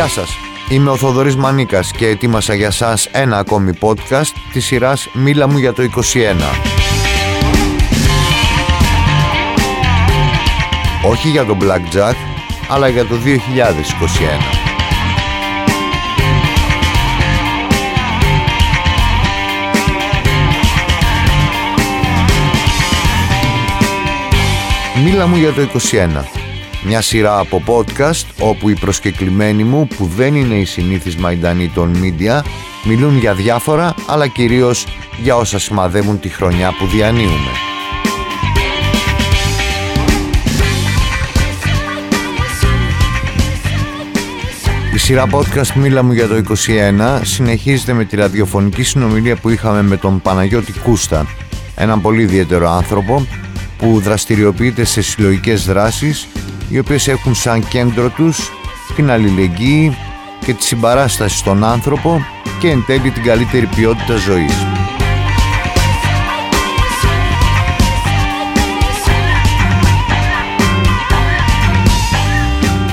[0.00, 0.36] Γεια σας,
[0.68, 5.58] είμαι ο Θοδωρής Μανίκας και ετοίμασα για σας ένα ακόμη podcast της σειράς «Μίλα μου
[5.58, 5.88] για το 21».
[11.04, 12.14] Όχι για το Blackjack,
[12.68, 13.28] αλλά για το 2021.
[25.04, 26.39] Μίλα μου για το 21
[26.84, 31.96] Μια σειρά από podcast όπου οι προσκεκλημένοι μου που δεν είναι οι συνήθεις μαϊντανοί των
[32.02, 32.40] media
[32.84, 34.86] μιλούν για διάφορα αλλά κυρίως
[35.22, 37.50] για όσα σημαδεύουν τη χρονιά που διανύουμε.
[44.94, 46.42] Η σειρά podcast Μίλα μου για το
[47.16, 51.26] 21 συνεχίζεται με τη ραδιοφωνική συνομιλία που είχαμε με τον Παναγιώτη Κούστα,
[51.76, 53.26] έναν πολύ ιδιαίτερο άνθρωπο
[53.78, 56.28] που δραστηριοποιείται σε συλλογικές δράσεις
[56.70, 58.50] οι οποίες έχουν σαν κέντρο τους
[58.94, 59.96] την αλληλεγγύη
[60.44, 62.24] και τη συμπαράσταση στον άνθρωπο
[62.60, 64.66] και εν τέλει την καλύτερη ποιότητα ζωής.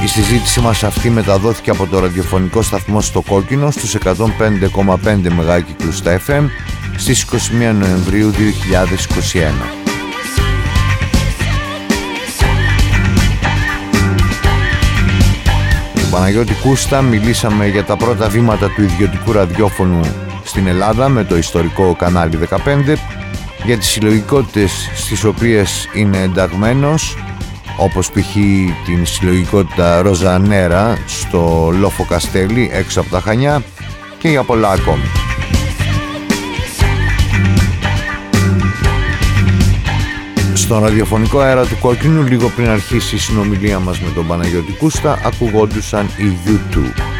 [0.03, 6.22] Η συζήτηση μας αυτή μεταδόθηκε από το ραδιοφωνικό σταθμό στο Κόκκινο στους 105,5 μεγάκυκλους στα
[6.28, 6.44] FM
[6.97, 9.86] στις 21 Νοεμβρίου 2021.
[16.17, 19.99] Παναγιώτη Κούστα μιλήσαμε για τα πρώτα βήματα του ιδιωτικού ραδιόφωνου
[20.43, 22.57] στην Ελλάδα με το ιστορικό κανάλι 15
[23.65, 27.17] για τις συλλογικότητες στις οποίες είναι ενταγμένος
[27.77, 28.33] όπως π.χ.
[28.85, 33.63] την συλλογικότητα Ροζανέρα στο Λόφο Καστέλη έξω από τα Χανιά
[34.17, 35.03] και για πολλά ακόμη.
[40.67, 45.19] Στον ραδιοφωνικό αέρα του κόκκινου λίγο πριν αρχίσει η συνομιλία μας με τον Παναγιώτη Κούστα
[45.25, 47.16] ακουγόντουσαν οι YouTube.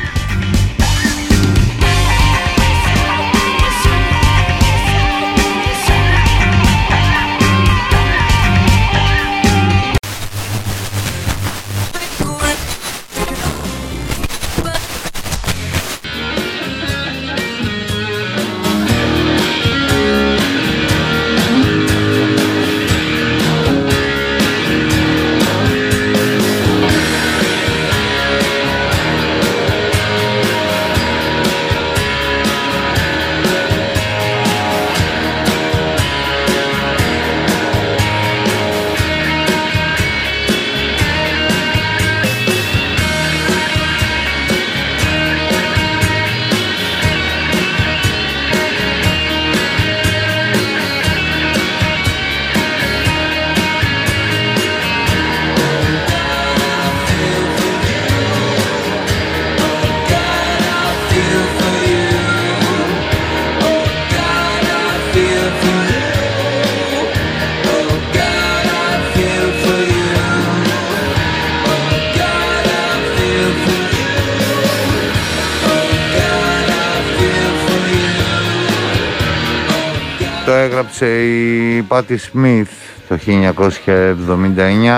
[81.06, 82.70] Έγραψε η Πάτη Σμιθ
[83.08, 83.20] το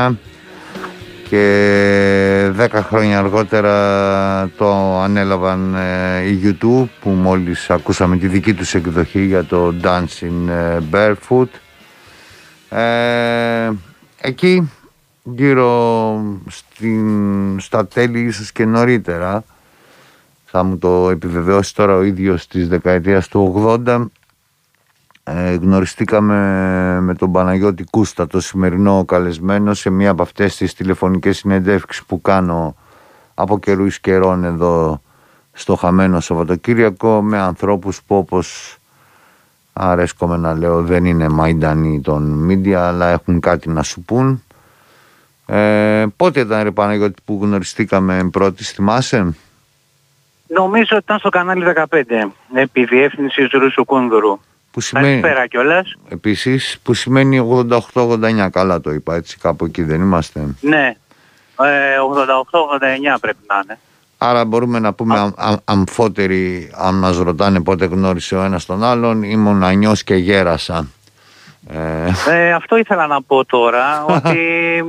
[0.10, 0.16] 1979
[1.30, 8.74] και 10 χρόνια αργότερα το ανέλαβαν ε, οι YouTube που μόλις ακούσαμε τη δική τους
[8.74, 11.48] εκδοχή για το Dancing ε, Barefoot.
[12.78, 13.70] Ε,
[14.22, 14.72] εκεί
[15.24, 19.44] γύρω στην, στα τέλη ίσως και νωρίτερα
[20.46, 23.54] θα μου το επιβεβαιώσει τώρα ο ίδιος της δεκαετίας του
[23.86, 24.06] 80
[25.36, 26.36] ε, γνωριστήκαμε
[27.02, 32.22] με τον Παναγιώτη Κούστα, το σημερινό καλεσμένο, σε μία από αυτές τις τηλεφωνικές συνεντεύξεις που
[32.22, 32.76] κάνω
[33.34, 35.02] από καιρούς καιρών εδώ
[35.52, 38.78] στο χαμένο Σαββατοκύριακο με ανθρώπους που όπως
[39.74, 44.44] αρέσκομαι να λέω δεν είναι μαϊντανοί των μίντια αλλά έχουν κάτι να σου πούν.
[45.46, 49.36] Ε, πότε ήταν ρε Παναγιώτη που γνωριστήκαμε πρώτη, θυμάσαι;
[50.48, 52.04] Νομίζω ότι ήταν στο κανάλι 15,
[52.54, 54.40] επί διεύθυνσης Ρούσου Κούνδουρου.
[54.72, 55.96] Που σημαίνει, Καλησπέρα κιόλας.
[56.10, 60.56] Επίσης, που σημαίνει 88-89, καλά το είπα, έτσι κάπου εκεί δεν είμαστε.
[60.62, 60.96] Ναι,
[61.60, 62.00] ε,
[63.16, 63.80] 88-89 πρέπει να είναι.
[64.18, 68.84] Άρα μπορούμε να πούμε αμ, αμ, αμφότεροι, αν μας ρωτάνε πότε γνώρισε ο ένας τον
[68.84, 70.88] άλλον, ήμουν ανιός και γέρασα.
[71.68, 72.12] Ε...
[72.30, 74.38] Ε, αυτό ήθελα να πω τώρα, ότι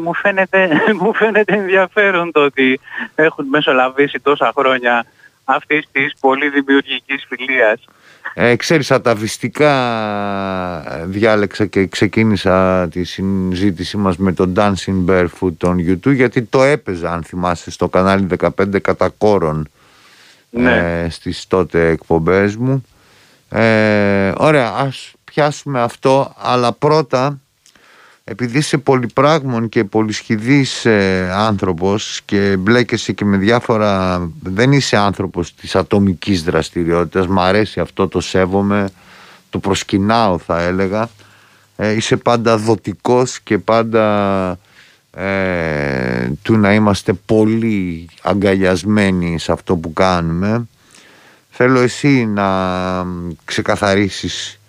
[0.03, 0.69] μου φαίνεται,
[1.01, 2.81] μου φαίνεται ενδιαφέρον το ότι
[3.15, 5.05] έχουν μεσολαβήσει τόσα χρόνια
[5.45, 7.85] αυτής της πολύ δημιουργικής φιλίας.
[8.35, 9.73] Ε, ξέρεις, αταβιστικά
[11.07, 17.13] διάλεξα και ξεκίνησα τη συζήτησή μας με τον Dancing Barefoot των YouTube γιατί το έπαιζα,
[17.13, 19.69] αν θυμάσαι, στο κανάλι 15 κατά κόρον
[20.51, 21.07] ναι.
[21.11, 22.85] στις τότε εκπομπές μου.
[23.49, 27.41] Ε, ωραία, ας πιάσουμε αυτό, αλλά πρώτα
[28.31, 35.55] επειδή είσαι πολυπράγμων και πολυσχηδής ε, άνθρωπος και μπλέκεσαι και με διάφορα δεν είσαι άνθρωπος
[35.55, 37.27] της ατομικής δραστηριότητας.
[37.27, 38.91] Μ' αρέσει αυτό το σέβομαι
[39.51, 41.11] το προσκυνάω θα έλεγα.
[41.77, 44.59] Ε, είσαι πάντα δοτικός και πάντα
[45.17, 50.69] ε, του να είμαστε πολύ αγκαλιασμένοι σε αυτό που κάνουμε.
[51.51, 52.47] Θέλω εσύ να
[53.45, 54.60] ξεκαθαρίσεις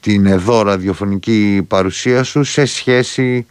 [0.00, 3.46] την εδώ ραδιοφωνική παρουσία σου σε σχέση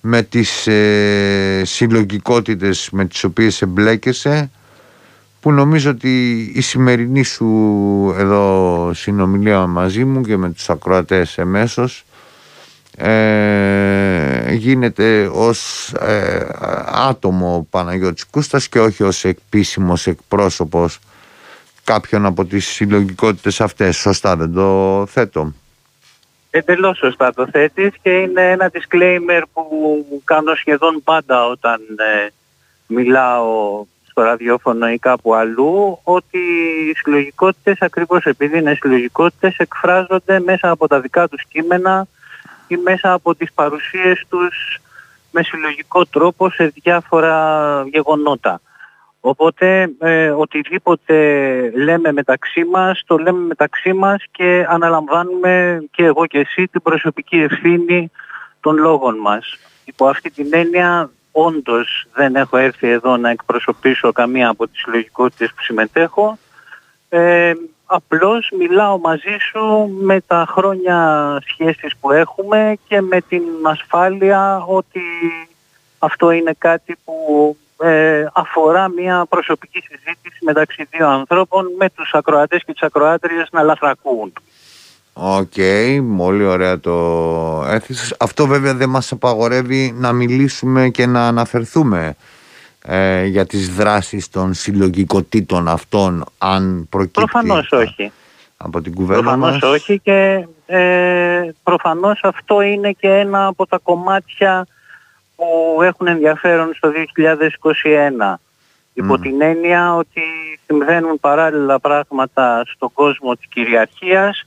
[0.00, 4.50] με τις ε, συλλογικότητες με τις οποίες εμπλέκεσαι
[5.40, 7.46] που νομίζω ότι η σημερινή σου
[8.18, 12.04] εδώ συνομιλία μαζί μου και με τους ακροατές εμέσως
[12.96, 16.46] ε, γίνεται ως ε,
[16.86, 20.98] άτομο Παναγιώτης Κούστας και όχι ως επίσημος εκπρόσωπος
[21.92, 23.96] κάποιον από τις συλλογικότητες αυτές.
[23.96, 25.52] Σωστά δεν το θέτω.
[26.50, 32.28] Εντελώς σωστά το θέτεις και είναι ένα disclaimer που κάνω σχεδόν πάντα όταν ε,
[32.86, 36.38] μιλάω στο ραδιόφωνο ή κάπου αλλού ότι
[36.88, 42.06] οι συλλογικότητες ακριβώς επειδή είναι συλλογικότητες εκφράζονται μέσα από τα δικά τους κείμενα
[42.66, 44.80] ή μέσα από τις παρουσίες τους
[45.30, 47.36] με συλλογικό τρόπο σε διάφορα
[47.92, 48.60] γεγονότα.
[49.20, 51.14] Οπότε ε, οτιδήποτε
[51.74, 57.36] λέμε μεταξύ μας, το λέμε μεταξύ μας και αναλαμβάνουμε και εγώ και εσύ την προσωπική
[57.36, 58.10] ευθύνη
[58.60, 59.56] των λόγων μας.
[59.84, 65.48] Υπό αυτή την έννοια όντως δεν έχω έρθει εδώ να εκπροσωπήσω καμία από τις συλλογικότητες
[65.48, 66.38] που συμμετέχω.
[67.08, 67.52] Ε,
[67.86, 75.02] απλώς μιλάω μαζί σου με τα χρόνια σχέσεις που έχουμε και με την ασφάλεια ότι
[75.98, 82.64] αυτό είναι κάτι που ε, αφορά μια προσωπική συζήτηση μεταξύ δύο ανθρώπων με τους ακροατές
[82.64, 84.32] και τις ακροάτριες να λαθρακούν.
[85.12, 86.94] OK, okay, πολύ ωραία το
[87.68, 88.14] έθεσες.
[88.18, 92.16] Αυτό βέβαια δεν μας απαγορεύει να μιλήσουμε και να αναφερθούμε
[92.82, 98.12] ε, για τις δράσεις των συλλογικοτήτων αυτών αν προκύπτει Προφανώς όχι.
[98.56, 99.62] Από την κουβέντα προφανώς μας.
[99.62, 104.66] όχι και ε, προφανώς αυτό είναι και ένα από τα κομμάτια
[105.38, 106.92] που έχουν ενδιαφέρον στο
[108.32, 108.34] 2021.
[108.92, 110.22] Υπό την έννοια ότι
[110.66, 114.46] συμβαίνουν παράλληλα πράγματα στον κόσμο της κυριαρχίας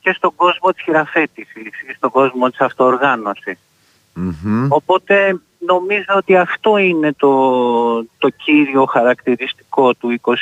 [0.00, 3.58] και στον κόσμο της χειραφέτησης ή στον κόσμο της αυτοοργανωσης
[4.68, 7.32] Οπότε νομίζω ότι αυτό είναι το,
[8.02, 10.32] το κύριο χαρακτηριστικό του 2021.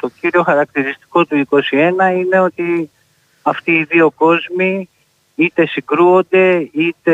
[0.00, 2.90] Το κύριο χαρακτηριστικό του 2021 είναι ότι
[3.42, 4.88] αυτοί οι δύο κόσμοι
[5.34, 7.12] είτε συγκρούονται είτε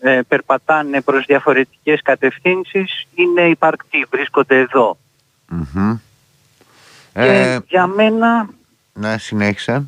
[0.00, 4.66] ε, περπατάνε προς διαφορετικές κατευθύνσεις είναι υπαρκτοί, βρίσκονται
[7.12, 8.48] Και ε, για μένα...
[8.92, 9.84] Ναι, συνέχισε.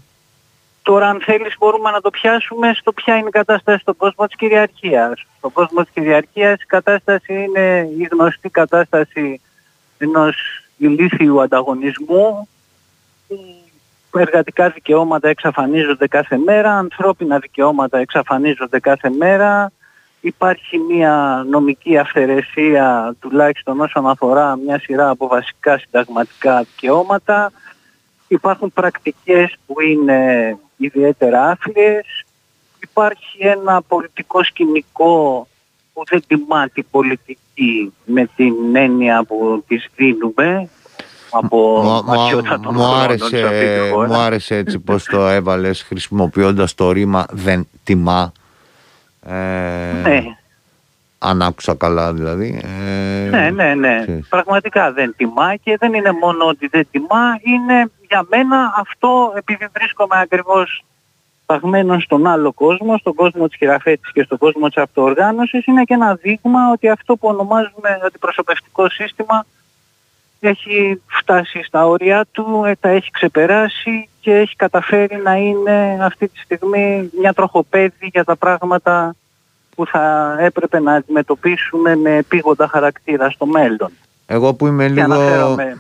[0.83, 4.37] Τώρα αν θέλεις μπορούμε να το πιάσουμε στο ποια είναι η κατάσταση στον κόσμο της
[4.37, 5.27] κυριαρχίας.
[5.39, 9.41] Στον κόσμο της κυριαρχίας η κατάσταση είναι η γνωστή κατάσταση
[9.99, 10.37] ενός
[10.77, 12.49] ηλίθιου ανταγωνισμού
[14.19, 19.73] εργατικά δικαιώματα εξαφανίζονται κάθε μέρα, ανθρώπινα δικαιώματα εξαφανίζονται κάθε μέρα,
[20.23, 27.53] υπάρχει μια νομική αυθαιρεσία τουλάχιστον όσον αφορά μια σειρά από βασικά συνταγματικά δικαιώματα.
[28.29, 32.25] Υπάρχουν πρακτικές που είναι ιδιαίτερα άθλιες.
[32.81, 35.47] Υπάρχει ένα πολιτικό σκηνικό
[35.93, 40.69] που δεν τιμά την πολιτική με την έννοια που τις δίνουμε
[41.31, 47.69] από ματιότα των μου, άρεσε, μου άρεσε έτσι πως το έβαλες χρησιμοποιώντας το ρήμα δεν
[47.85, 48.42] τιμά ε,
[50.03, 50.37] ναι.
[51.19, 52.63] Αν άκουσα καλά δηλαδή.
[52.65, 54.05] Ε, ναι, ναι, ναι.
[54.29, 59.69] Πραγματικά δεν τιμά και δεν είναι μόνο ότι δεν τιμά, είναι για μένα αυτό επειδή
[59.73, 60.85] βρίσκομαι ακριβώς
[61.47, 65.95] παγμένος στον άλλο κόσμο, στον κόσμο της χειραφέτησης και στον κόσμο της αυτοοργάνωσης, είναι και
[65.95, 69.47] ένα δείγμα ότι αυτό που ονομάζουμε αντιπροσωπευτικό σύστημα
[70.49, 76.29] έχει φτάσει στα όρια του, ε, τα έχει ξεπεράσει και έχει καταφέρει να είναι αυτή
[76.29, 79.15] τη στιγμή μια τροχοπέδη για τα πράγματα
[79.75, 83.91] που θα έπρεπε να αντιμετωπίσουμε με επίγοντα χαρακτήρα στο μέλλον.
[84.27, 85.15] Εγώ που είμαι λίγο...
[85.15, 85.77] Αναφέρομαι...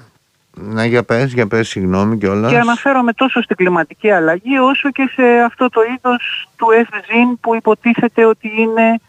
[0.54, 2.50] Να για πες, για πες, συγγνώμη κιόλας.
[2.50, 7.54] Και αναφέρομαι τόσο στην κλιματική αλλαγή όσο και σε αυτό το είδος του FZIN που
[7.54, 9.00] υποτίθεται ότι είναι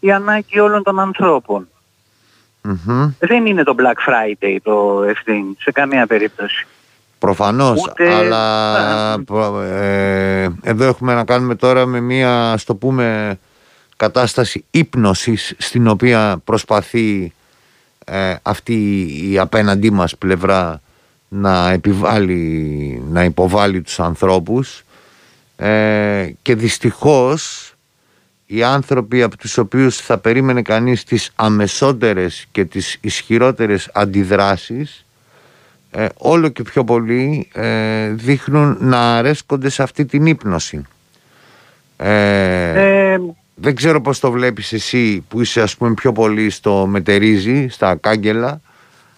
[0.00, 1.68] η ανάγκη όλων των ανθρώπων.
[3.18, 6.66] Δεν είναι το Black Friday το FZIN σε καμία περίπτωση.
[7.18, 9.12] Προφανώς, αλλά
[9.62, 13.38] ε, εδώ έχουμε να κάνουμε τώρα με μία, στο πούμε,
[13.96, 17.32] κατάσταση ύπνωσης στην οποία προσπαθεί
[18.04, 20.80] ε, αυτή η απέναντί μας πλευρά
[21.28, 24.82] να, επιβάλλει, να υποβάλει τους ανθρώπους.
[25.56, 27.67] Ε, και δυστυχώς
[28.50, 35.04] οι άνθρωποι από τους οποίους θα περίμενε κανείς τις αμεσότερες και τις ισχυρότερες αντιδράσεις
[35.90, 40.82] ε, όλο και πιο πολύ ε, δείχνουν να αρέσκονται σε αυτή την ύπνοση.
[41.96, 43.18] Ε,
[43.54, 47.94] δεν ξέρω πώς το βλέπεις εσύ που είσαι ας πούμε πιο πολύ στο μετερίζει, στα
[47.94, 48.60] κάγκελα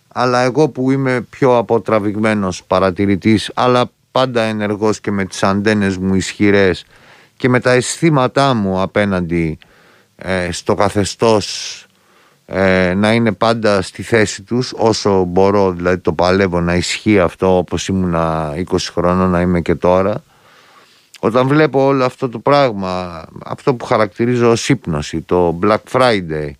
[0.09, 6.15] αλλά εγώ που είμαι πιο αποτραβηγμένος παρατηρητής αλλά πάντα ενεργός και με τις αντένες μου
[6.15, 6.85] ισχυρές
[7.41, 9.59] και με τα αισθήματά μου απέναντι
[10.17, 11.87] ε, στο καθεστώς
[12.47, 17.57] ε, να είναι πάντα στη θέση τους όσο μπορώ δηλαδή το παλεύω να ισχύει αυτό
[17.57, 20.23] όπως ήμουνα 20 χρόνων να είμαι και τώρα.
[21.21, 26.51] Όταν βλέπω όλο αυτό το πράγμα αυτό που χαρακτηρίζω ως ύπνωση το Black Friday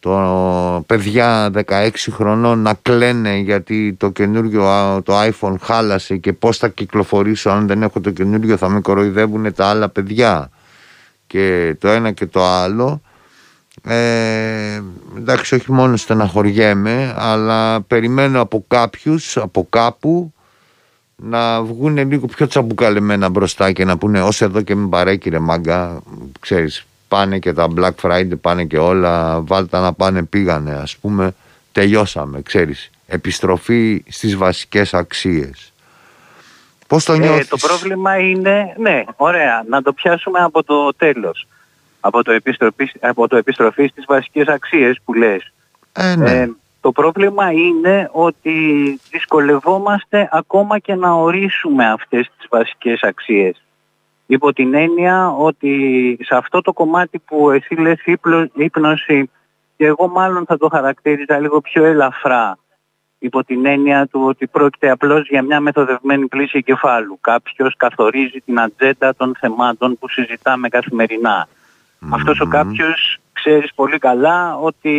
[0.00, 4.62] το παιδιά 16 χρονών να κλαίνε γιατί το καινούριο
[5.04, 7.50] το iPhone χάλασε και πώς θα κυκλοφορήσω.
[7.50, 10.50] Αν δεν έχω το καινούριο θα με κοροϊδεύουν τα άλλα παιδιά.
[11.26, 13.00] Και το ένα και το άλλο.
[13.82, 14.82] Ε,
[15.16, 20.32] εντάξει όχι μόνο στεναχωριέμαι αλλά περιμένω από κάποιους από κάπου
[21.16, 25.38] να βγουν λίγο πιο τσαμπουκαλεμένα μπροστά και να πούνε ως εδώ και μην παρέκει ρε
[25.38, 26.02] μάγκα
[26.40, 31.34] ξέρεις πάνε και τα Black Friday πάνε και όλα βάλτα να πάνε πήγανε ας πούμε
[31.72, 32.90] τελειώσαμε ξέρεις.
[33.06, 35.72] Επιστροφή στις βασικές αξίες.
[36.86, 41.46] Πώς το ε, νιώθεις; Το πρόβλημα είναι ναι ωραία να το πιάσουμε από το τέλος.
[42.00, 45.52] Από το επιστροφή, από το επιστροφή στις βασικές αξίες που λες.
[45.92, 46.30] Ε, ναι.
[46.30, 46.50] ε,
[46.80, 48.52] το πρόβλημα είναι ότι
[49.10, 53.62] δυσκολευόμαστε ακόμα και να ορίσουμε αυτές τις βασικές αξίες
[54.30, 55.72] υπό την έννοια ότι
[56.20, 58.02] σε αυτό το κομμάτι που εσύ λες
[58.54, 59.30] ύπνωση
[59.76, 62.58] και εγώ μάλλον θα το χαρακτήριζα λίγο πιο ελαφρά
[63.18, 67.18] υπό την έννοια του ότι πρόκειται απλώς για μια μεθοδευμένη πλήση κεφάλου.
[67.20, 71.48] Κάποιος καθορίζει την ατζέντα των θεμάτων που συζητάμε καθημερινά.
[72.10, 74.94] Αυτός ο κάποιος ξέρεις πολύ καλά ότι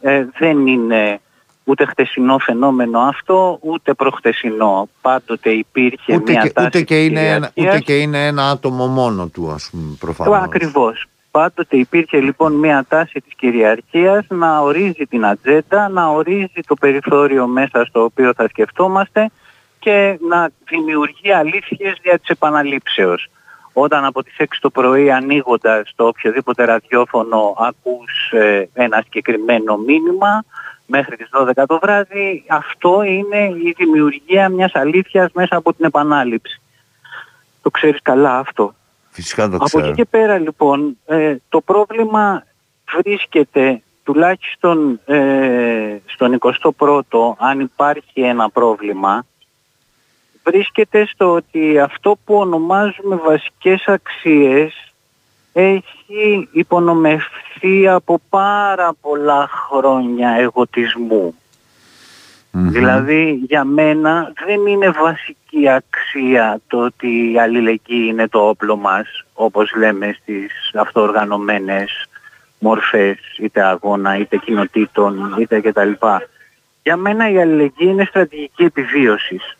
[0.00, 1.20] ε, δεν είναι
[1.64, 4.88] ούτε χτεσινό φαινόμενο αυτό, ούτε προχτεσινό.
[5.00, 8.86] Πάντοτε υπήρχε ούτε μια και, τάση ούτε και, είναι ένα, ούτε και είναι ένα άτομο
[8.86, 10.42] μόνο του, ας πούμε, προφανώς.
[10.42, 11.06] Ακριβώς.
[11.30, 17.46] Πάντοτε υπήρχε λοιπόν μια τάση της κυριαρχίας να ορίζει την ατζέντα, να ορίζει το περιθώριο
[17.46, 19.30] μέσα στο οποίο θα σκεφτόμαστε
[19.78, 23.28] και να δημιουργεί αλήθειες για τις επαναλήψεως.
[23.72, 30.44] Όταν από τις 6 το πρωί ανοίγοντας το οποιοδήποτε ραδιόφωνο ακούς ε, ένα συγκεκριμένο μήνυμα,
[30.90, 36.60] μέχρι τις 12 το βράδυ, αυτό είναι η δημιουργία μιας αλήθειας μέσα από την επανάληψη.
[37.62, 38.74] Το ξέρεις καλά αυτό.
[39.10, 39.84] Φυσικά το ξέρω.
[39.84, 42.46] Από εκεί και πέρα λοιπόν ε, το πρόβλημα
[42.92, 49.24] βρίσκεται τουλάχιστον ε, στον 21ο αν υπάρχει ένα πρόβλημα
[50.44, 54.89] βρίσκεται στο ότι αυτό που ονομάζουμε βασικές αξίες
[55.52, 61.34] έχει υπονομευθεί από πάρα πολλά χρόνια εγωτισμού.
[62.52, 69.24] Δηλαδή για μένα δεν είναι βασική αξία το ότι η αλληλεγγύη είναι το όπλο μας
[69.34, 72.08] όπως λέμε στις αυτοοργανωμένες
[72.58, 75.90] μορφές είτε αγώνα είτε κοινοτήτων είτε κτλ.
[76.82, 79.56] Για μένα η αλληλεγγύη είναι στρατηγική επιβίωσης.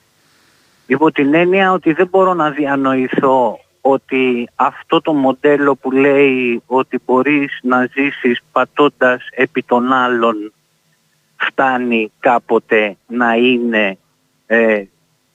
[0.86, 7.00] Υπό την έννοια ότι δεν μπορώ να διανοηθώ ότι αυτό το μοντέλο που λέει ότι
[7.06, 10.52] μπορείς να ζήσεις πατώντας επί των άλλων
[11.36, 13.98] φτάνει κάποτε να είναι
[14.46, 14.84] ε,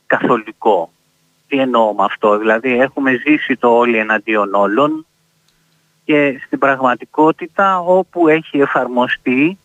[0.08, 0.90] καθολικό.
[1.48, 5.06] Τι εννοώ με αυτό, δηλαδή έχουμε ζήσει το όλοι εναντίον όλων
[6.06, 9.58] και στην πραγματικότητα όπου έχει εφαρμοστεί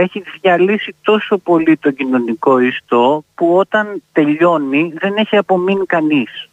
[0.00, 6.48] έχει διαλύσει τόσο πολύ το κοινωνικό ιστό που όταν τελειώνει δεν έχει απομείνει κανείς.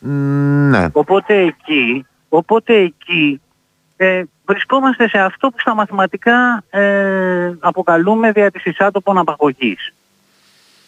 [0.00, 0.88] Ναι.
[0.92, 3.40] Οπότε εκεί, οπότε εκεί
[3.96, 9.92] ε, βρισκόμαστε σε αυτό που στα μαθηματικά ε, αποκαλούμε δια της εισάτοπων απαγωγής.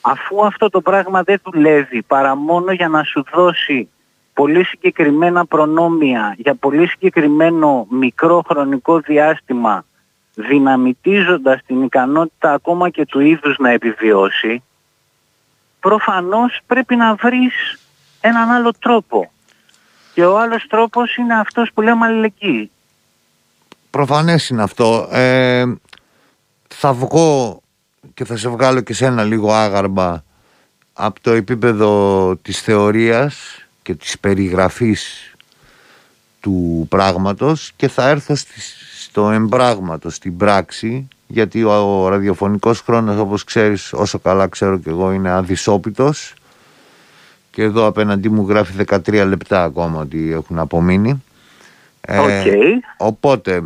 [0.01, 3.89] Αφού αυτό το πράγμα δεν δουλεύει παρά μόνο για να σου δώσει
[4.35, 9.85] πολύ συγκεκριμένα προνόμια για πολύ συγκεκριμένο μικρό χρονικό διάστημα
[10.35, 14.63] δυναμητίζοντας την ικανότητα ακόμα και του είδους να επιβιώσει
[15.81, 17.79] προφανώς πρέπει να βρεις
[18.23, 19.31] έναν άλλο τρόπο.
[20.15, 22.71] Και ο άλλος τρόπος είναι αυτός που λέμε αλληλεγγύη.
[23.91, 25.09] Προφανές είναι αυτό.
[25.11, 25.65] Ε,
[26.69, 27.61] θα βγω
[28.15, 30.25] και θα σε βγάλω και σε ένα λίγο άγαρμα
[30.93, 35.35] από το επίπεδο της θεωρίας και της περιγραφής
[36.41, 38.35] του πράγματος και θα έρθω
[38.99, 45.13] στο εμπράγματο, στην πράξη γιατί ο ραδιοφωνικός χρόνος όπως ξέρεις όσο καλά ξέρω και εγώ
[45.13, 46.35] είναι αδυσόπιτος
[47.53, 51.23] και εδώ απέναντί μου γράφει 13 λεπτά ακόμα ότι έχουν απομείνει.
[52.09, 52.59] Okay.
[52.97, 53.63] οπότε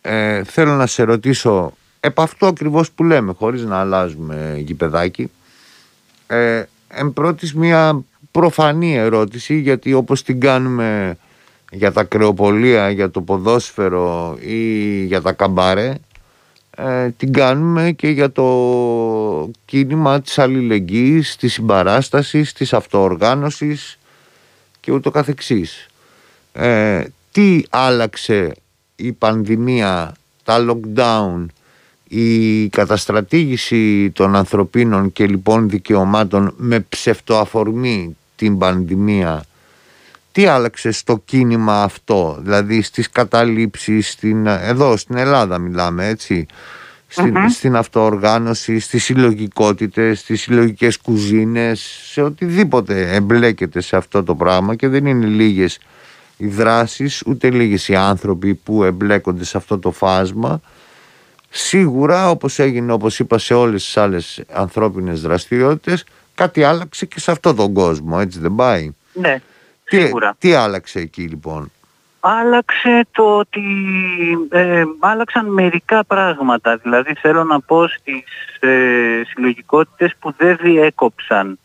[0.00, 5.30] ε, θέλω να σε ρωτήσω επ' αυτό ακριβώς που λέμε χωρίς να αλλάζουμε γηπεδάκι
[6.26, 11.16] ε, εν πρώτης μια προφανή ερώτηση γιατί όπως την κάνουμε
[11.70, 15.94] για τα κρεοπολία, για το ποδόσφαιρο ή για τα καμπάρε
[16.84, 23.98] ε, την κάνουμε και για το κίνημα της αλληλεγγύης, της συμπαράστασης, της αυτοοργάνωσης
[24.80, 25.86] και ούτω καθεξής.
[26.52, 28.54] Ε, τι άλλαξε
[28.96, 31.46] η πανδημία, τα lockdown,
[32.08, 39.44] η καταστρατήγηση των ανθρωπίνων και λοιπόν δικαιωμάτων με ψευτοαφορμή την πανδημία;
[40.32, 46.46] Τι άλλαξε στο κίνημα αυτό; Δηλαδή στις καταλήψεις στην, εδώ στην Ελλάδα μιλάμε έτσι.
[47.06, 54.74] Στην, στην αυτοοργάνωση, στις συλλογικότητες, στις συλλογικές κουζίνες σε οτιδήποτε εμπλέκεται σε αυτό το πράγμα
[54.74, 55.78] και δεν είναι λίγες
[56.36, 60.60] οι δράσεις ούτε λίγες οι άνθρωποι που εμπλέκονται σε αυτό το φάσμα.
[61.50, 67.30] Σίγουρα όπως έγινε όπως είπα σε όλες τις άλλες ανθρώπινες δραστηριότητες κάτι άλλαξε και σε
[67.30, 69.51] αυτόν τον κόσμο έτσι δεν πάει; Ναι, τι,
[69.84, 70.34] σίγουρα.
[70.38, 71.72] τι άλλαξε εκεί λοιπόν;
[72.20, 73.62] Άλλαξε το ότι
[74.50, 76.76] ε, άλλαξαν μερικά πράγματα.
[76.76, 78.24] Δηλαδή θέλω να πω στις
[78.60, 81.58] ε, συλλογικότητες που δεν διέκοψαν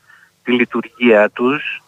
[0.44, 1.82] τη λειτουργία τους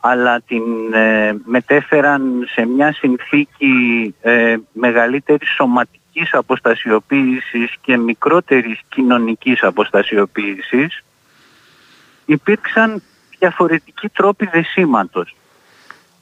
[0.00, 11.02] αλλά την ε, μετέφεραν σε μια συνθήκη ε, μεγαλύτερης σωματικής αποστασιοποίησης και μικρότερης κοινωνικής αποστασιοποίησης
[12.26, 13.02] υπήρξαν
[13.38, 15.36] διαφορετικοί τρόποι δεσίματος.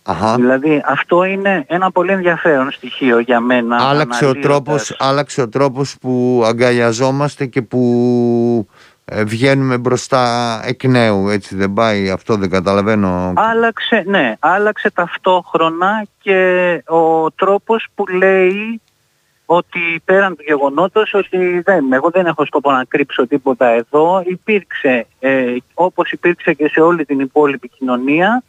[0.09, 0.35] Αχα.
[0.35, 3.77] Δηλαδή αυτό είναι ένα πολύ ενδιαφέρον στοιχείο για μένα.
[3.89, 8.69] Άλλαξε ο, αναλύοντας- τρόπος, άλλαξε ο τρόπος που αγκαλιαζόμαστε και που
[9.05, 16.07] ε, βγαίνουμε μπροστά εκ νέου έτσι δεν πάει; Αυτό δεν καταλαβαίνω Άλλαξε, ναι, άλλαξε ταυτόχρονα
[16.23, 18.81] και ο τρόπος που λέει
[19.47, 25.07] ότι πέραν του γεγονότος ότι δεν, εγώ δεν έχω σκοπό να κρύψω τίποτα εδώ, υπήρξε
[25.19, 28.43] ε, όπως υπήρξε και σε όλη την υπόλοιπη κοινωνία,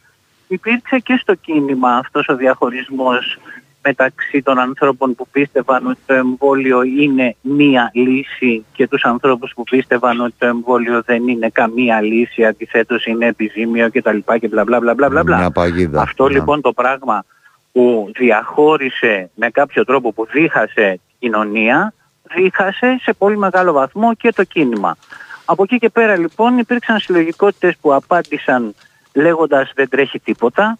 [0.48, 3.38] υπήρξε και στο κίνημα αυτός ο διαχωρισμός
[3.82, 9.62] μεταξύ των ανθρώπων που πίστευαν ότι το εμβόλιο είναι μία λύση και τους ανθρώπους που
[9.64, 14.18] πίστευαν ότι το εμβόλιο δεν είναι καμία λύση, αντιθέτως είναι επιζήμιο κτλ.
[14.40, 15.36] και μπλα μπλα μπλα μπλα μπλα.
[15.38, 16.32] μια παγίδα Αυτό Ναι.
[16.34, 17.24] λοιπόν το πράγμα
[17.72, 21.92] που διαχώρισε με κάποιο τρόπο που δίχασε την κοινωνία,
[22.36, 24.96] δίχασε σε πολύ μεγάλο βαθμό και το κίνημα.
[25.44, 28.74] Από εκεί και πέρα λοιπόν υπήρξαν συλλογικότητες που απάντησαν
[29.12, 30.78] λέγοντας δεν τρέχει τίποτα.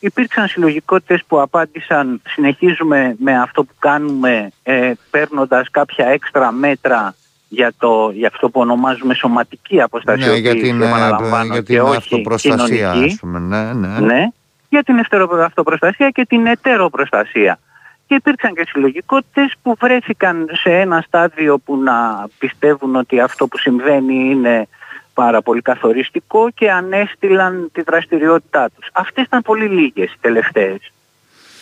[0.00, 7.14] Υπήρξαν συλλογικότητες που απάντησαν συνεχίζουμε με αυτό που κάνουμε ε, παίρνοντας κάποια έξτρα μέτρα
[7.48, 11.62] για, το, για αυτό που ονομάζουμε σωματική ναι, αποστασιοποίηση για την, ε, επαναλαμβάνω, για και
[11.62, 13.12] την όχι αυτοπροστασία κοινωνική.
[13.12, 14.00] ας πούμε ναι, ναι.
[14.00, 14.28] Ναι,
[14.68, 17.58] για την ευτερο- αυτοπροστασία και την ετεροπροστασία.
[18.06, 23.58] Και υπήρξαν και συλλογικότητες που βρέθηκαν σε ένα στάδιο που να πιστεύουν ότι αυτό που
[23.58, 24.68] συμβαίνει είναι
[25.14, 28.88] πάρα πολύ καθοριστικό και ανέστηλαν τη δραστηριότητά τους.
[28.92, 30.92] Αυτές ήταν πολύ λίγες οι τελευταίες.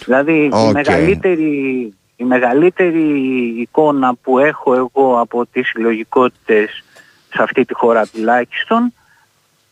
[0.05, 0.69] Δηλαδή Οκ.
[0.69, 1.51] η, μεγαλύτερη,
[2.17, 3.03] η μεγαλύτερη
[3.59, 6.85] εικόνα που έχω εγώ από τις συλλογικότητες
[7.35, 8.93] σε αυτή τη χώρα τουλάχιστον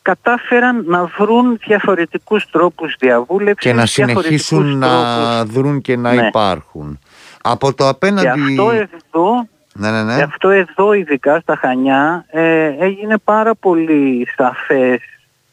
[0.02, 5.54] κατάφεραν να βρουν διαφορετικούς τρόπους διαβούλευσης και να διαφορετικούς συνεχίσουν να τρόπους.
[5.54, 6.26] δρουν και να Ναι.
[6.26, 6.98] υπάρχουν
[7.42, 9.48] από το Και απέναντι αυτό εδώ,
[9.80, 10.16] ναι, ναι, ναι.
[10.16, 15.00] και αυτό εδώ ειδικά στα Χανιά ε, έγινε πάρα πολύ σαφές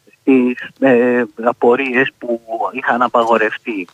[0.06, 3.88] στις ε, απορίες που είχαν απαγορευτεί.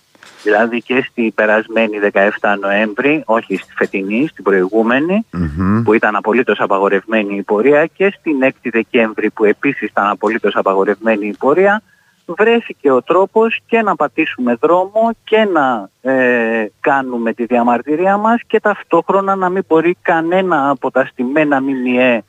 [0.44, 5.84] Δηλαδή και στην περασμένη 17 Νοέμβρη, όχι στη φετινή, στην προηγούμενη, Μμμ.
[5.84, 11.28] που ήταν απολύτως απαγορευμένη η πορεία και στην 6η Δεκέμβρη που επίσης ήταν απολύτως απαγορευμένη
[11.28, 11.82] η πορεία
[12.26, 18.60] βρέθηκε ο τρόπος και να πατήσουμε δρόμο και να ε, κάνουμε τη διαμαρτυρία μας και
[18.60, 22.24] ταυτόχρονα να μην μπορεί κανένα από τα στημένα ΜΜΕ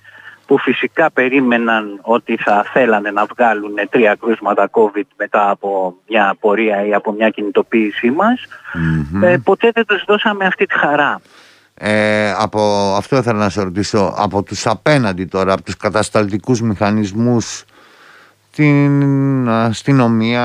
[0.47, 6.87] που φυσικά περίμεναν ότι θα θέλανε να βγάλουν τρία κρούσματα COVID μετά από μια πορεία
[6.87, 8.41] ή από μια κινητοποίησή μας,
[8.75, 9.23] Μμμ.
[9.25, 11.21] ε, ποτέ δεν τους δώσαμε αυτή τη χαρά.
[11.75, 12.61] Ε, από
[12.97, 17.65] αυτό ήθελα να σε ρωτήσω από τους απέναντι τώρα από τους κατασταλτικούς μηχανισμούς
[18.55, 20.43] την αστυνομία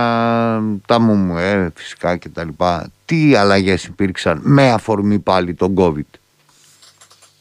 [0.86, 6.20] τα ΜΟΜΟΕ φυσικά και τα λοιπά τι αλλαγές υπήρξαν με αφορμή πάλι τον COVID;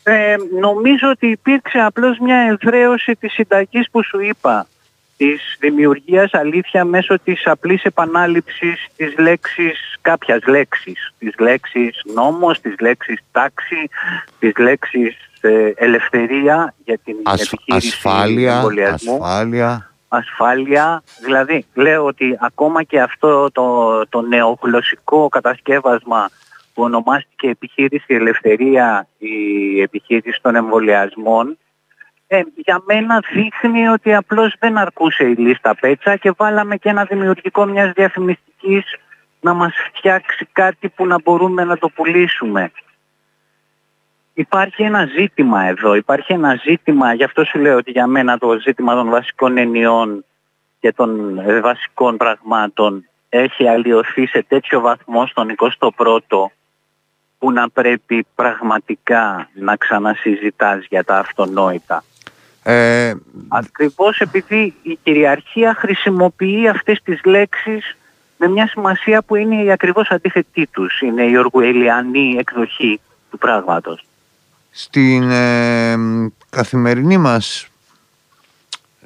[0.03, 4.67] Ε, νομίζω ότι υπήρξε απλώς μια ευρέωση της συνταγής που σου είπα.
[5.17, 11.13] της δημιουργίας αλήθεια μέσω της απλής επανάληψης της λέξης, κάποιας λέξης.
[11.19, 13.89] Της λέξης νόμος, της λέξης τάξη,
[14.39, 19.13] της λέξης ε, ελευθερία για την επιχείρηση ασφάλεια, εμβολιασμού.
[19.25, 19.91] ασφάλεια.
[20.09, 21.03] Ασφάλεια.
[21.25, 26.31] Δηλαδή λέω ότι ακόμα και αυτό το, το νεογλωσσικό κατασκεύασμα
[26.75, 31.59] που ονομάστηκε επιχείρηση ελευθερία η επιχείρηση των εμβολιασμών
[32.31, 37.05] ε, για μένα δείχνει ότι απλώς δεν αρκούσε η λίστα πέτσα και βάλαμε και ένα
[37.05, 38.85] δημιουργικό μιας διαφημιστικής
[39.41, 42.71] να μας φτιάξει κάτι που να μπορούμε να το πουλήσουμε.
[44.39, 48.59] Υπάρχει ένα ζήτημα εδώ, υπάρχει ένα ζήτημα, γι' αυτό σου λέω ότι για μένα το
[48.61, 50.25] ζήτημα των βασικών ενιών
[50.81, 56.47] και των ε, βασικών πραγμάτων έχει αλλοιωθεί σε τέτοιο βαθμό στον 21ο
[57.39, 62.05] που να πρέπει πραγματικά να ξανασυζητάς για τα αυτονόητα.
[62.63, 63.15] Ε,
[63.49, 67.97] Ακριβώς επειδή η κυριαρχία χρησιμοποιεί αυτές τις λέξεις
[68.37, 71.01] με μια σημασία που είναι η ακριβώς αντίθετή τους.
[71.01, 74.03] Είναι η οργουελιανή εκδοχή του πράγματος.
[74.71, 75.97] Στην ε,
[76.51, 77.69] καθημερινή μας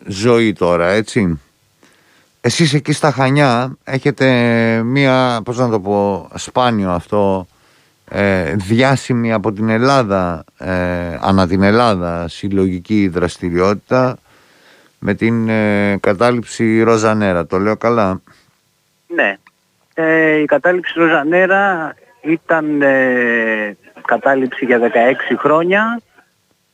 [0.06, 1.40] ζωή τώρα, έτσι,
[2.40, 4.26] εσείς εκεί στα Χανιά έχετε
[4.82, 7.46] μία, πώς να το πω, σπάνιο αυτό,
[8.08, 14.18] ε, διάσημη από την Ελλάδα, ε, ανά την Ελλάδα, συλλογική δραστηριότητα
[14.98, 17.46] με την ε, κατάληψη Ροζανέρα.
[17.46, 18.20] Το λέω καλά;
[19.06, 19.38] Ναι.
[19.94, 26.00] Ε, η κατάληψη Ροζανέρα ήταν ε, κατάληψη για 16 χρόνια.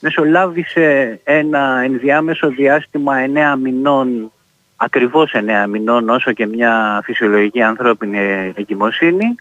[0.01, 3.15] Μεσολάβησε ένα ενδιάμεσο διάστημα
[3.55, 4.33] 9 μηνών,
[4.77, 8.19] ακριβώς 9 μηνών όσο και μια φυσιολογική ανθρώπινη
[8.57, 9.35] εγκυμοσύνη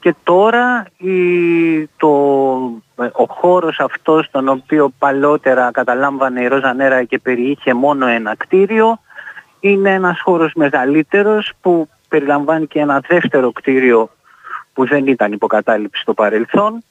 [0.00, 2.08] και τώρα η, το,
[2.94, 9.00] ο χώρος αυτός τον οποίο παλότερα καταλάμβανε η Ρόζα Νέρα και περιείχε μόνο ένα κτίριο
[9.60, 14.10] είναι ένας χώρος μεγαλύτερος που περιλαμβάνει και ένα δεύτερο κτίριο
[14.72, 16.84] που δεν ήταν υποκατάληψη στο παρελθόν.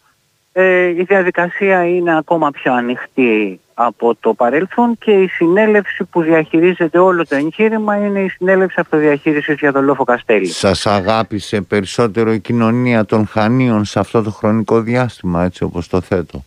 [0.52, 7.00] Ε, η διαδικασία είναι ακόμα πιο ανοιχτή από το παρελθόν και η συνέλευση που διαχειρίζεται
[7.00, 10.46] όλο το εγχείρημα είναι η συνέλευση αυτοδιαχείρισης για τον Λόφο Καστέλη.
[10.46, 16.02] Σας αγάπησε περισσότερο η κοινωνία των Χανίων σε αυτό το χρονικό διάστημα έτσι όπως το
[16.02, 16.44] θέτω;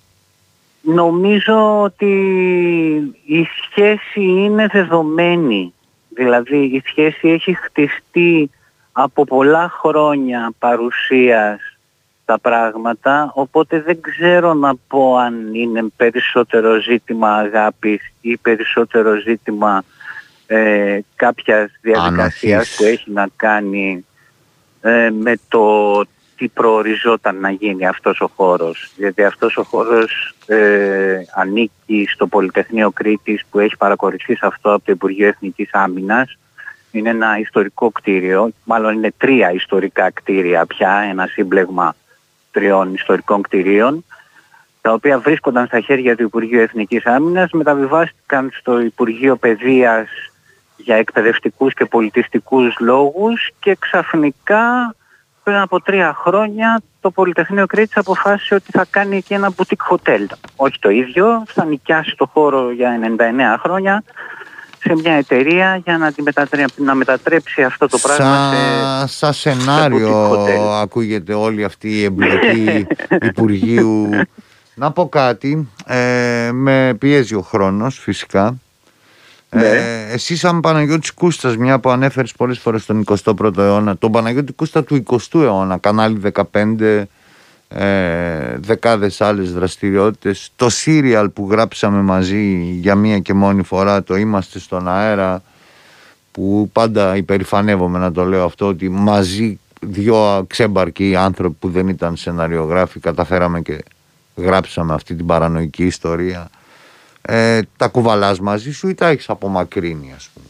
[0.82, 2.12] Νομίζω ότι
[3.24, 5.72] η σχέση είναι δεδομένη.
[6.08, 8.50] Δηλαδή η σχέση έχει χτιστεί
[8.92, 11.71] από πολλά χρόνια παρουσίας
[12.24, 19.84] τα πράγματα, οπότε δεν ξέρω να πω αν είναι περισσότερο ζήτημα αγάπης ή περισσότερο ζήτημα
[20.46, 24.04] ε, κάποιας διαδικασίας που έχει να κάνει
[24.80, 26.04] ε, με το
[26.36, 28.92] τι προοριζόταν να γίνει αυτός ο χώρος.
[28.96, 34.92] Γιατί αυτός ο χώρος ε, ανήκει στο Πολυτεχνείο Κρήτης που έχει παρακολουθεί αυτό από το
[34.92, 36.38] Υπουργείο Εθνικής Άμυνας.
[36.90, 41.94] Είναι ένα ιστορικό κτίριο, μάλλον είναι τρία ιστορικά κτίρια πια, ένα σύμπλεγμα
[42.52, 44.04] τριών ιστορικών κτηρίων,
[44.80, 50.08] τα οποία βρίσκονταν στα χέρια του Υπουργείου Εθνικής Άμυνας, μεταβιβάστηκαν στο Υπουργείο Παιδείας
[50.76, 54.94] για εκπαιδευτικούς και πολιτιστικούς λόγους και ξαφνικά
[55.42, 60.26] πριν από τρία χρόνια το Πολυτεχνείο Κρήτης αποφάσισε ότι θα κάνει εκεί ένα boutique hotel.
[60.56, 64.02] Όχι το ίδιο, θα νοικιάσει το χώρο για 99 χρόνια
[64.82, 68.52] σε μια εταιρεία για να, μετατρέψει, να μετατρέψει αυτό το πράγμα
[69.06, 69.16] σε...
[69.16, 70.16] Σαν σενάριο
[70.80, 72.86] ακούγεται όλη αυτή η εμπλοκή
[73.30, 74.08] Υπουργείου.
[74.74, 78.56] Να πω κάτι, ε, με πιέζει ο χρόνος φυσικά.
[79.50, 79.66] Ναι.
[79.66, 84.52] Ε, εσύ σαν Παναγιώτης Κούστας, μια που ανέφερες πολλές φορές τον 21ο αιώνα, τον Παναγιώτη
[84.52, 86.20] Κούστα του 20ου αιώνα, κανάλι
[86.52, 87.02] 15,
[87.74, 94.16] ε, δεκάδες άλλες δραστηριότητες το σύριαλ που γράψαμε μαζί για μία και μόνη φορά το
[94.16, 95.42] είμαστε στον αέρα
[96.32, 102.16] που πάντα υπερηφανεύομαι να το λέω αυτό ότι μαζί δυο ξέμπαρκοι άνθρωποι που δεν ήταν
[102.16, 103.84] σεναριογράφοι καταφέραμε και
[104.36, 106.50] γράψαμε αυτή την παρανοϊκή ιστορία
[107.22, 110.46] ε, τα κουβαλάς μαζί σου ή τα έχεις απομακρύνει ας πούμε;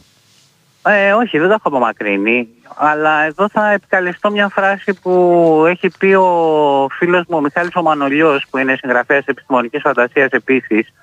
[0.97, 2.47] Ε, όχι, δεν το έχω απομακρύνει.
[2.75, 8.45] Αλλά εδώ θα επικαλεστώ μια φράση που έχει πει ο φίλος μου ο Μιχάλης Ομανολιός
[8.49, 10.93] που είναι συγγραφέας επιστημονικής φαντασίας επίσης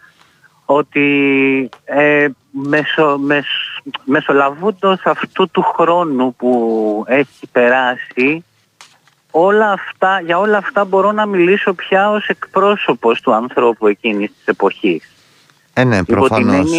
[0.64, 3.46] ότι ε, μεσο, μεσ,
[4.04, 8.44] μεσολαβούντος αυτού του χρόνου που έχει περάσει
[9.30, 14.44] όλα αυτά, για όλα αυτά μπορώ να μιλήσω πια ως εκπρόσωπος του ανθρώπου εκείνης της
[14.44, 15.10] εποχής.
[15.74, 16.70] Ε, ναι, προφανώς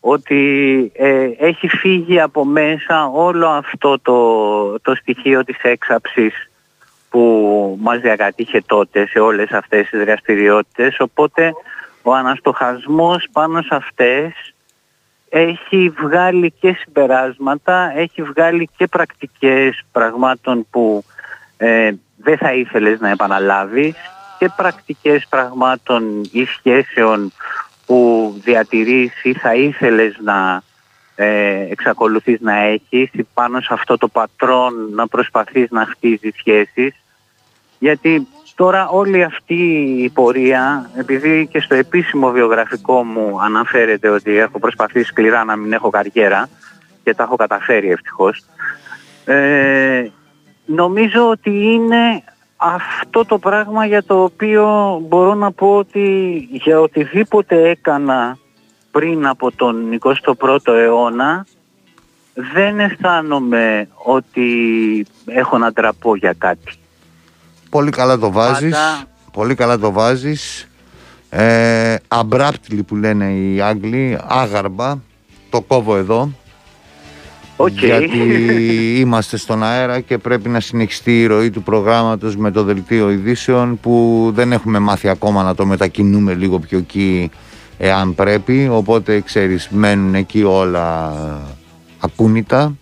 [0.00, 6.50] ότι ε, έχει φύγει από μέσα όλο αυτό το, το στοιχείο της έξαψης
[7.10, 11.00] που μας διακατήχε τότε σε όλες αυτές τις δραστηριότητες.
[11.00, 11.52] Οπότε
[12.02, 14.54] ο αναστοχασμός πάνω σε αυτές
[15.28, 21.04] έχει βγάλει και συμπεράσματα, έχει βγάλει και πρακτικές πραγμάτων που
[21.56, 23.96] ε, δεν θα ήθελες να επαναλάβεις
[24.38, 27.32] και πρακτικές πραγμάτων ή σχέσεων
[27.88, 30.62] που διατηρείς ή θα ήθελες να
[31.14, 36.94] ε, εξακολουθείς να έχεις ή πάνω σε αυτό το πατρόν να προσπαθείς να χτίζεις σχέσεις.
[37.78, 39.54] Γιατί τώρα όλη αυτή
[40.02, 45.72] η πορεία επειδή και στο επίσημο βιογραφικό μου αναφέρεται ότι έχω προσπαθήσει σκληρά να μην
[45.72, 46.48] έχω καριέρα
[47.04, 48.44] και τα έχω καταφέρει ευτυχώς
[49.24, 50.10] ε,
[50.66, 52.22] νομίζω ότι είναι
[52.58, 58.38] αυτό το πράγμα για το οποίο μπορώ να πω ότι για οτιδήποτε έκανα
[58.90, 61.46] πριν από τον 21ο αιώνα
[62.34, 64.56] δεν αισθάνομαι ότι
[65.26, 66.72] έχω να τραπώ για κάτι.
[67.70, 68.76] Πολύ καλά το βάζεις.
[69.32, 70.68] Πολύ καλά το βάζεις.
[71.30, 71.96] Ε,
[72.86, 74.98] που λένε οι Άγγλοι, άγαρμπα.
[75.50, 76.30] Το κόβω εδώ.
[77.66, 78.18] Γιατί
[78.98, 83.78] είμαστε στον αέρα και πρέπει να συνεχιστεί η ροή του προγράμματος με το δελτίο ειδήσεων
[83.80, 87.30] που δεν έχουμε μάθει ακόμα να το μετακινούμε λίγο πιο εκεί
[87.78, 88.68] εάν πρέπει.
[88.72, 91.12] Οπότε ξέρεις μένουν εκεί όλα
[91.98, 92.76] ακούνητα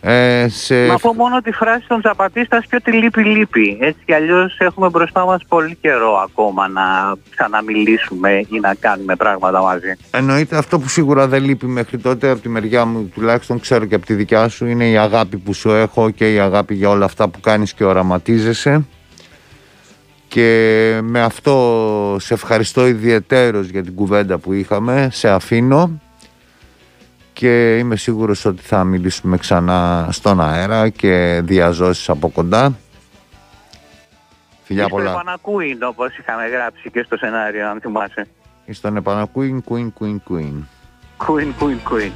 [0.00, 0.86] ε, σε...
[0.86, 3.78] Να πω μόνο τη φράση των Ζαπατίστας και ότι λείπει λείπει.
[3.80, 6.82] Έτσι κι αλλιώς έχουμε μπροστά μας πολύ καιρό ακόμα να
[7.30, 9.96] ξαναμιλήσουμε ή να κάνουμε πράγματα μαζί.
[10.10, 13.94] Εννοείται αυτό που σίγουρα δεν λείπει μέχρι τότε από τη μεριά μου τουλάχιστον ξέρω και
[13.94, 17.04] από τη δικιά σου είναι η αγάπη που σου έχω και η αγάπη για όλα
[17.04, 18.86] αυτά που κάνεις και οραματίζεσαι.
[20.28, 25.08] Και με αυτό σε ευχαριστώ ιδιαιτέρως για την κουβέντα που είχαμε.
[25.12, 26.00] Σε αφήνω
[27.38, 32.76] και είμαι σίγουρος ότι θα μιλήσουμε ξανά στον αέρα και διαζώσεις από κοντά.
[34.64, 35.08] Φιλιά πολλά.
[35.08, 38.26] Στον επανακούιν όπως είχαμε γράψει και στο σενάριο αν θυμάσαι.
[38.70, 40.64] Στον επανακούιν, κουίν, κουίν, κουίν.
[41.16, 42.12] Κουίν, κουίν, κουίν.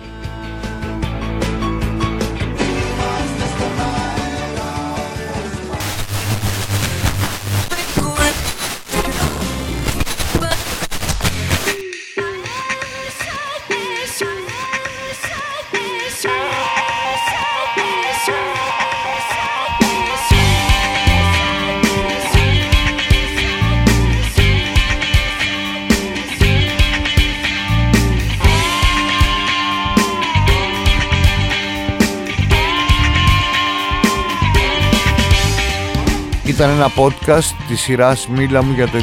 [36.62, 39.02] Ήταν ένα podcast της σειράς «Μίλα μου για το 21».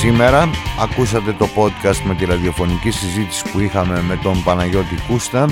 [0.00, 5.48] Σήμερα ακούσατε το podcast με τη ραδιοφωνική συζήτηση που είχαμε με τον Παναγιώτη Κούστα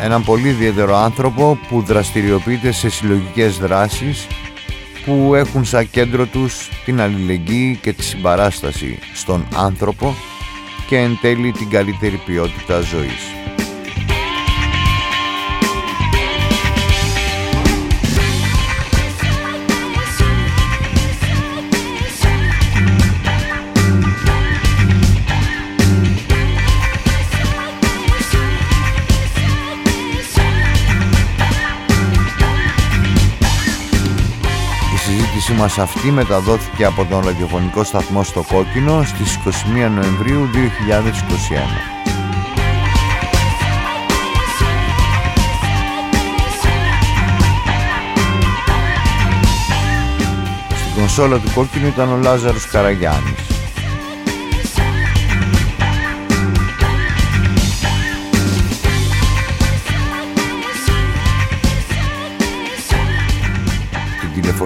[0.00, 4.26] έναν πολύ ιδιαίτερο άνθρωπο που δραστηριοποιείται σε συλλογικές δράσεις
[5.04, 10.14] που έχουν σαν κέντρο τους την αλληλεγγύη και τη συμπαράσταση στον άνθρωπο
[10.88, 13.35] και εν τέλει την καλύτερη ποιότητα ζωής.
[35.46, 40.56] Συζήτησή μας αυτή μεταδόθηκε από τον ραδιοφωνικό σταθμό στο Κόκκινο στις 21 Νοεμβρίου 2021.
[50.74, 53.55] Στην κονσόλα του Κόκκινου ήταν ο Λάζαρος Καραγιάννης.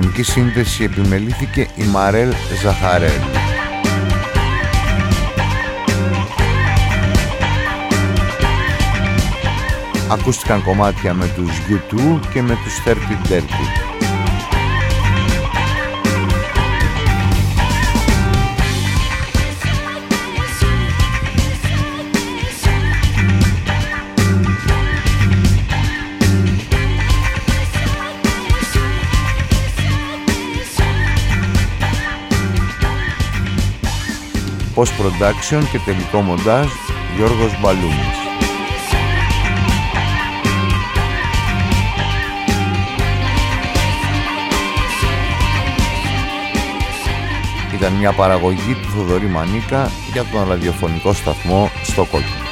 [0.00, 2.32] Τηλεφωνική σύνδεση επιμελήθηκε η Μαρέλ
[2.62, 3.20] Ζαχαρέλ.
[10.10, 12.92] Ακούστηκαν κομμάτια με τους U2 και με τους 30
[13.28, 13.89] Dirty.
[34.80, 36.66] Post Production και τελικό μοντάζ
[37.16, 38.16] Γιώργος Μπαλούμης.
[47.74, 52.49] Ήταν μια παραγωγή του Θοδωρή Μανίκα για τον ραδιοφωνικό σταθμό στο Κόκκινο.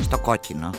[0.00, 0.70] Στο κόκκινο.